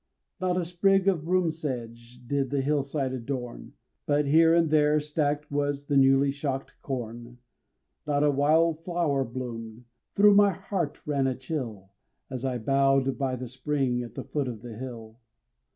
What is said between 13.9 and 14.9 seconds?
at the foot of the